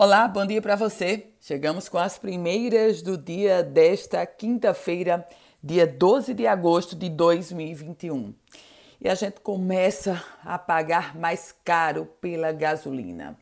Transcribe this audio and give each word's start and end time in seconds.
Olá, 0.00 0.28
bom 0.28 0.46
dia 0.46 0.62
para 0.62 0.76
você. 0.76 1.26
Chegamos 1.40 1.88
com 1.88 1.98
as 1.98 2.16
primeiras 2.16 3.02
do 3.02 3.18
dia 3.18 3.64
desta 3.64 4.24
quinta-feira, 4.24 5.26
dia 5.60 5.88
12 5.88 6.34
de 6.34 6.46
agosto 6.46 6.94
de 6.94 7.10
2021. 7.10 8.32
E 9.00 9.08
a 9.08 9.16
gente 9.16 9.40
começa 9.40 10.24
a 10.44 10.56
pagar 10.56 11.18
mais 11.18 11.52
caro 11.64 12.06
pela 12.20 12.52
gasolina. 12.52 13.36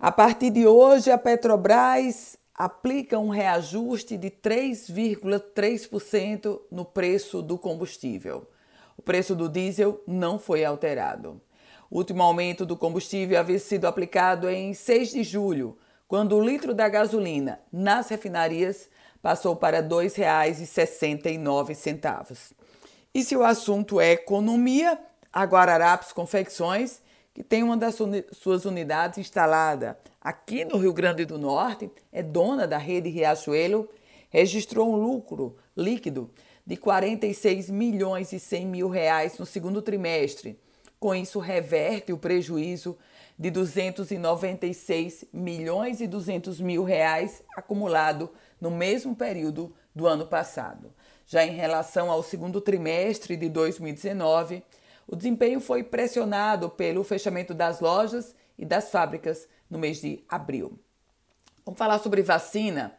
A 0.00 0.10
partir 0.10 0.50
de 0.50 0.66
hoje, 0.66 1.08
a 1.08 1.16
Petrobras 1.16 2.36
aplica 2.52 3.20
um 3.20 3.28
reajuste 3.28 4.16
de 4.16 4.28
3,3% 4.28 6.62
no 6.68 6.84
preço 6.84 7.40
do 7.40 7.56
combustível. 7.56 8.50
O 8.98 9.02
preço 9.02 9.36
do 9.36 9.48
diesel 9.48 10.02
não 10.04 10.36
foi 10.36 10.64
alterado. 10.64 11.40
O 11.88 11.98
último 11.98 12.24
aumento 12.24 12.66
do 12.66 12.76
combustível 12.76 13.38
havia 13.38 13.60
sido 13.60 13.84
aplicado 13.84 14.50
em 14.50 14.74
6 14.74 15.12
de 15.12 15.22
julho 15.22 15.78
quando 16.12 16.36
o 16.36 16.44
litro 16.44 16.74
da 16.74 16.90
gasolina 16.90 17.58
nas 17.72 18.10
refinarias 18.10 18.90
passou 19.22 19.56
para 19.56 19.78
R$ 19.78 19.88
2,69. 19.88 22.52
E 23.14 23.24
se 23.24 23.34
o 23.34 23.42
assunto 23.42 23.98
é 23.98 24.12
economia, 24.12 24.98
a 25.32 25.42
Guararapes 25.44 26.12
Confecções, 26.12 27.00
que 27.32 27.42
tem 27.42 27.62
uma 27.62 27.78
das 27.78 27.96
suas 28.32 28.66
unidades 28.66 29.16
instalada 29.16 29.98
aqui 30.20 30.66
no 30.66 30.76
Rio 30.76 30.92
Grande 30.92 31.24
do 31.24 31.38
Norte, 31.38 31.90
é 32.12 32.22
dona 32.22 32.68
da 32.68 32.76
rede 32.76 33.08
Riachuelo, 33.08 33.88
registrou 34.28 34.92
um 34.92 34.96
lucro 34.96 35.56
líquido 35.74 36.30
de 36.66 36.76
46 36.76 37.70
milhões 37.70 38.34
e 38.34 38.38
100 38.38 38.66
mil 38.66 38.90
reais 38.90 39.38
no 39.38 39.46
segundo 39.46 39.80
trimestre. 39.80 40.60
Com 41.02 41.16
isso, 41.16 41.40
reverte 41.40 42.12
o 42.12 42.16
prejuízo 42.16 42.96
de 43.36 43.50
296 43.50 45.24
milhões 45.32 46.00
e 46.00 46.06
200 46.06 46.60
mil 46.60 46.84
reais 46.84 47.42
acumulado 47.56 48.30
no 48.60 48.70
mesmo 48.70 49.16
período 49.16 49.74
do 49.92 50.06
ano 50.06 50.24
passado. 50.24 50.94
Já 51.26 51.44
em 51.44 51.56
relação 51.56 52.08
ao 52.08 52.22
segundo 52.22 52.60
trimestre 52.60 53.36
de 53.36 53.48
2019, 53.48 54.62
o 55.04 55.16
desempenho 55.16 55.58
foi 55.58 55.82
pressionado 55.82 56.70
pelo 56.70 57.02
fechamento 57.02 57.52
das 57.52 57.80
lojas 57.80 58.32
e 58.56 58.64
das 58.64 58.88
fábricas 58.88 59.48
no 59.68 59.80
mês 59.80 60.00
de 60.00 60.22
abril. 60.28 60.78
Vamos 61.66 61.78
falar 61.78 61.98
sobre 61.98 62.22
vacina. 62.22 62.96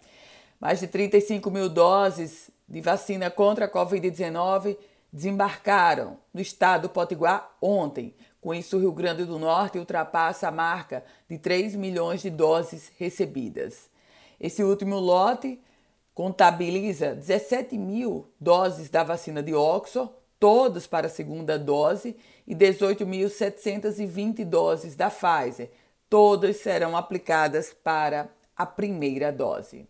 Mais 0.60 0.82
de 0.82 0.88
35 0.88 1.50
mil 1.50 1.70
doses 1.70 2.52
de 2.68 2.82
vacina 2.82 3.32
contra 3.32 3.64
a 3.64 3.72
Covid-19 3.72 4.76
desembarcaram 5.14 6.18
no 6.34 6.42
estado 6.42 6.84
do 6.84 6.90
Potiguar 6.90 7.56
ontem, 7.62 8.16
com 8.44 8.54
isso, 8.54 8.76
o 8.76 8.80
Rio 8.82 8.92
Grande 8.92 9.24
do 9.24 9.40
Norte 9.40 9.80
ultrapassa 9.80 10.50
a 10.50 10.52
marca 10.52 11.06
de 11.30 11.38
3 11.38 11.76
milhões 11.76 12.22
de 12.22 12.30
doses 12.30 12.92
recebidas. 12.98 13.90
Esse 14.38 14.62
último 14.62 15.00
lote 15.00 15.62
contabiliza 16.14 17.16
17 17.16 17.78
mil 17.78 18.28
doses 18.38 18.90
da 18.90 19.02
vacina 19.02 19.42
de 19.42 19.56
Oxford, 19.56 20.12
todas 20.38 20.86
para 20.86 21.08
a 21.08 21.10
segunda 21.10 21.58
dose, 21.58 22.18
e 22.46 22.54
18.720 22.54 24.44
doses 24.44 24.94
da 24.94 25.10
Pfizer, 25.10 25.72
todas 26.10 26.58
serão 26.58 26.98
aplicadas 26.98 27.72
para 27.72 28.28
a 28.58 28.66
primeira 28.66 29.32
dose. 29.32 29.88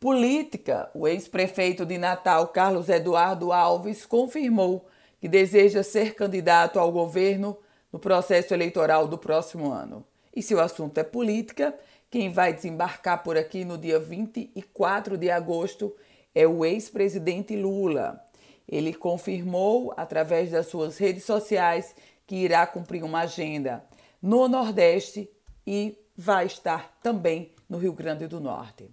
Política: 0.00 0.90
o 0.94 1.06
ex-prefeito 1.06 1.84
de 1.84 1.98
Natal, 1.98 2.48
Carlos 2.48 2.88
Eduardo 2.88 3.52
Alves, 3.52 4.06
confirmou 4.06 4.86
que 5.20 5.28
deseja 5.28 5.82
ser 5.82 6.14
candidato 6.14 6.78
ao 6.80 6.90
governo 6.90 7.58
no 7.92 7.98
processo 7.98 8.54
eleitoral 8.54 9.06
do 9.06 9.18
próximo 9.18 9.70
ano. 9.70 10.02
E 10.34 10.42
se 10.42 10.54
o 10.54 10.60
assunto 10.60 10.96
é 10.96 11.04
política, 11.04 11.74
quem 12.10 12.32
vai 12.32 12.54
desembarcar 12.54 13.22
por 13.22 13.36
aqui 13.36 13.62
no 13.62 13.76
dia 13.76 13.98
24 13.98 15.18
de 15.18 15.30
agosto 15.30 15.94
é 16.34 16.46
o 16.46 16.64
ex-presidente 16.64 17.54
Lula. 17.54 18.24
Ele 18.66 18.94
confirmou, 18.94 19.92
através 19.98 20.50
das 20.50 20.68
suas 20.68 20.96
redes 20.96 21.24
sociais, 21.24 21.94
que 22.26 22.36
irá 22.36 22.66
cumprir 22.66 23.04
uma 23.04 23.20
agenda 23.20 23.84
no 24.22 24.48
Nordeste 24.48 25.28
e 25.66 25.98
vai 26.16 26.46
estar 26.46 26.98
também 27.02 27.52
no 27.68 27.76
Rio 27.76 27.92
Grande 27.92 28.26
do 28.26 28.40
Norte. 28.40 28.88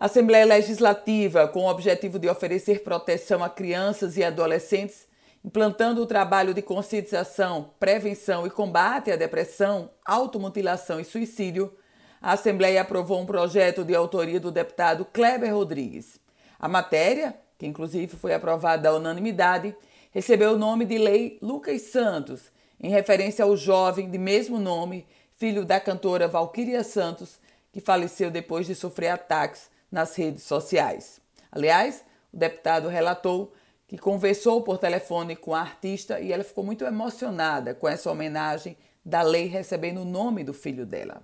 A 0.00 0.06
Assembleia 0.06 0.46
Legislativa, 0.46 1.48
com 1.48 1.64
o 1.64 1.68
objetivo 1.68 2.20
de 2.20 2.28
oferecer 2.28 2.84
proteção 2.84 3.42
a 3.42 3.50
crianças 3.50 4.16
e 4.16 4.22
adolescentes, 4.22 5.08
implantando 5.44 6.00
o 6.00 6.06
trabalho 6.06 6.54
de 6.54 6.62
conscientização, 6.62 7.72
prevenção 7.80 8.46
e 8.46 8.50
combate 8.50 9.10
à 9.10 9.16
depressão, 9.16 9.90
automutilação 10.04 11.00
e 11.00 11.04
suicídio, 11.04 11.74
a 12.22 12.34
Assembleia 12.34 12.80
aprovou 12.80 13.20
um 13.20 13.26
projeto 13.26 13.84
de 13.84 13.92
autoria 13.92 14.38
do 14.38 14.52
deputado 14.52 15.04
Kleber 15.04 15.52
Rodrigues. 15.52 16.20
A 16.60 16.68
matéria, 16.68 17.34
que 17.58 17.66
inclusive 17.66 18.16
foi 18.16 18.32
aprovada 18.32 18.90
à 18.90 18.94
unanimidade, 18.94 19.74
recebeu 20.12 20.52
o 20.52 20.58
nome 20.58 20.84
de 20.84 20.96
Lei 20.96 21.40
Lucas 21.42 21.82
Santos, 21.82 22.52
em 22.80 22.88
referência 22.88 23.44
ao 23.44 23.56
jovem 23.56 24.08
de 24.08 24.16
mesmo 24.16 24.60
nome, 24.60 25.08
filho 25.34 25.64
da 25.64 25.80
cantora 25.80 26.28
Valquíria 26.28 26.84
Santos, 26.84 27.40
que 27.72 27.80
faleceu 27.80 28.30
depois 28.30 28.64
de 28.64 28.76
sofrer 28.76 29.08
ataques 29.08 29.76
nas 29.90 30.14
redes 30.16 30.44
sociais. 30.44 31.20
Aliás, 31.50 32.04
o 32.32 32.36
deputado 32.36 32.88
relatou 32.88 33.52
que 33.86 33.96
conversou 33.96 34.62
por 34.62 34.78
telefone 34.78 35.34
com 35.34 35.54
a 35.54 35.60
artista 35.60 36.20
e 36.20 36.32
ela 36.32 36.44
ficou 36.44 36.62
muito 36.62 36.84
emocionada 36.84 37.74
com 37.74 37.88
essa 37.88 38.10
homenagem 38.10 38.76
da 39.02 39.22
lei 39.22 39.46
recebendo 39.46 40.02
o 40.02 40.04
nome 40.04 40.44
do 40.44 40.52
filho 40.52 40.84
dela. 40.84 41.22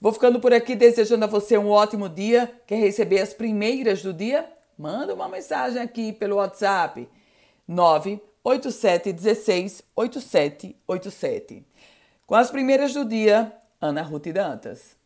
Vou 0.00 0.12
ficando 0.12 0.38
por 0.38 0.52
aqui 0.52 0.76
desejando 0.76 1.24
a 1.24 1.28
você 1.28 1.58
um 1.58 1.70
ótimo 1.70 2.08
dia. 2.08 2.48
Quer 2.64 2.76
receber 2.76 3.18
as 3.18 3.34
primeiras 3.34 4.00
do 4.00 4.12
dia? 4.12 4.48
Manda 4.78 5.12
uma 5.12 5.28
mensagem 5.28 5.82
aqui 5.82 6.12
pelo 6.12 6.36
WhatsApp 6.36 7.08
98716 7.66 9.82
8787. 9.96 11.66
Com 12.24 12.36
as 12.36 12.48
primeiras 12.48 12.94
do 12.94 13.04
dia, 13.04 13.52
Ana 13.80 14.02
Ruth 14.02 14.28
Dantas. 14.28 14.97